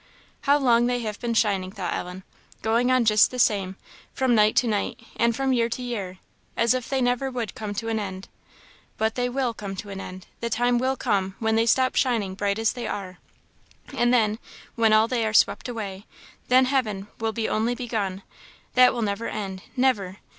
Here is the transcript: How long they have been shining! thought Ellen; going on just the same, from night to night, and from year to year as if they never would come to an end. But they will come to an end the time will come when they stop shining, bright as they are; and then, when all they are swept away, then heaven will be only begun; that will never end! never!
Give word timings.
How 0.45 0.57
long 0.57 0.87
they 0.87 1.01
have 1.01 1.19
been 1.19 1.35
shining! 1.35 1.71
thought 1.71 1.93
Ellen; 1.93 2.23
going 2.63 2.91
on 2.91 3.05
just 3.05 3.29
the 3.29 3.37
same, 3.37 3.75
from 4.15 4.33
night 4.33 4.55
to 4.55 4.67
night, 4.67 4.99
and 5.15 5.35
from 5.35 5.53
year 5.53 5.69
to 5.69 5.83
year 5.83 6.17
as 6.57 6.73
if 6.73 6.89
they 6.89 7.01
never 7.01 7.29
would 7.29 7.53
come 7.53 7.75
to 7.75 7.87
an 7.87 7.99
end. 7.99 8.27
But 8.97 9.13
they 9.13 9.29
will 9.29 9.53
come 9.53 9.75
to 9.75 9.91
an 9.91 10.01
end 10.01 10.25
the 10.39 10.49
time 10.49 10.79
will 10.79 10.95
come 10.97 11.35
when 11.37 11.53
they 11.55 11.67
stop 11.67 11.93
shining, 11.95 12.33
bright 12.33 12.57
as 12.57 12.73
they 12.73 12.87
are; 12.87 13.19
and 13.95 14.11
then, 14.11 14.39
when 14.73 14.91
all 14.91 15.07
they 15.07 15.23
are 15.23 15.35
swept 15.35 15.69
away, 15.69 16.07
then 16.47 16.65
heaven 16.65 17.05
will 17.19 17.31
be 17.31 17.47
only 17.47 17.75
begun; 17.75 18.23
that 18.73 18.95
will 18.95 19.03
never 19.03 19.27
end! 19.29 19.61
never! 19.75 20.17